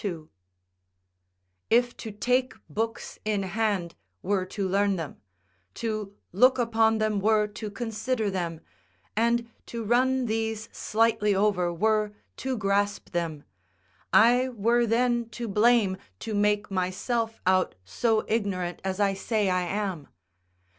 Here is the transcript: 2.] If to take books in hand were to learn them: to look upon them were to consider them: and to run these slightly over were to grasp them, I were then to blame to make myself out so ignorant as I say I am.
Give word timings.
2.] 0.03 0.29
If 1.69 1.95
to 1.97 2.09
take 2.11 2.53
books 2.67 3.19
in 3.23 3.43
hand 3.43 3.93
were 4.23 4.45
to 4.45 4.67
learn 4.67 4.95
them: 4.95 5.21
to 5.75 6.15
look 6.31 6.57
upon 6.57 6.97
them 6.97 7.19
were 7.19 7.45
to 7.45 7.69
consider 7.69 8.31
them: 8.31 8.61
and 9.15 9.47
to 9.67 9.83
run 9.83 10.25
these 10.25 10.69
slightly 10.71 11.35
over 11.35 11.71
were 11.71 12.13
to 12.37 12.57
grasp 12.57 13.11
them, 13.11 13.43
I 14.11 14.49
were 14.49 14.87
then 14.87 15.29
to 15.37 15.47
blame 15.47 15.97
to 16.21 16.33
make 16.33 16.71
myself 16.71 17.39
out 17.45 17.75
so 17.85 18.25
ignorant 18.27 18.81
as 18.83 18.99
I 18.99 19.13
say 19.13 19.51
I 19.51 19.61
am. 19.61 20.07